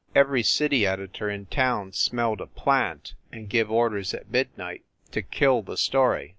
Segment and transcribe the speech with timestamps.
[0.15, 4.81] Every city editor in town smelled a "plant" and give orders at midnight
[5.11, 6.29] to "kill" the story.